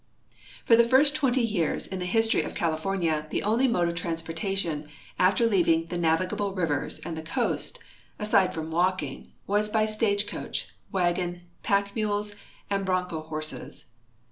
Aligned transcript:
For 0.65 0.75
the 0.75 0.89
first 0.89 1.15
twenty 1.15 1.43
years 1.43 1.85
in 1.85 1.99
the 1.99 2.05
history 2.07 2.41
of 2.41 2.55
California 2.55 3.27
the 3.29 3.43
only 3.43 3.67
mode 3.67 3.87
of 3.87 3.93
transportation 3.93 4.87
after 5.19 5.45
leaving 5.45 5.85
the 5.89 5.97
navigable 5.99 6.55
rivers 6.55 6.97
and 7.05 7.15
the 7.15 7.21
coast, 7.21 7.77
aside 8.17 8.51
from 8.51 8.71
walking, 8.71 9.31
was 9.45 9.69
by 9.69 9.85
stagecoach, 9.85 10.73
wagon, 10.91 11.41
pack 11.61 11.95
mules, 11.95 12.35
and 12.67 12.83
broncho 12.83 13.21
horses. 13.21 13.91